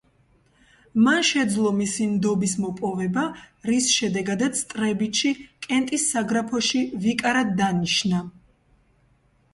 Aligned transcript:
მან 1.07 1.19
შეძლო 1.31 1.73
მისი 1.81 2.07
ნდობის 2.13 2.55
მოპოვება, 2.63 3.27
რის 3.71 3.91
შედეგადაც 3.97 4.65
ტრებიჩი 4.73 5.35
კენტის 5.69 6.09
საგრაფოში 6.17 6.85
ვიკარად 7.07 7.55
დანიშნა. 7.63 8.27